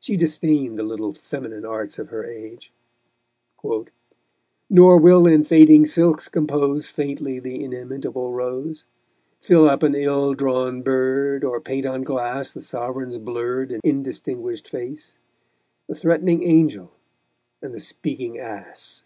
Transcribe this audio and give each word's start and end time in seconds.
She 0.00 0.16
disdained 0.16 0.76
the 0.76 0.82
little 0.82 1.14
feminine 1.14 1.64
arts 1.64 1.96
of 2.00 2.08
her 2.08 2.24
age: 2.24 2.72
_Nor 3.64 5.00
will 5.00 5.24
in 5.24 5.44
fading 5.44 5.86
silks 5.86 6.26
compose 6.26 6.88
Faintly 6.88 7.38
the 7.38 7.62
inimitable 7.62 8.32
rose, 8.32 8.86
Fill 9.40 9.70
up 9.70 9.84
an 9.84 9.94
ill 9.94 10.34
drawn 10.34 10.82
bird, 10.82 11.44
or 11.44 11.60
paint 11.60 11.86
on 11.86 12.02
glass 12.02 12.50
The 12.50 12.60
Sovereign's 12.60 13.18
blurr'd 13.18 13.70
and 13.70 13.80
indistinguished 13.84 14.68
face, 14.68 15.12
The 15.86 15.94
threatening 15.94 16.42
angel 16.42 16.90
and 17.62 17.72
the 17.72 17.78
speaking 17.78 18.38
ass_. 18.38 19.04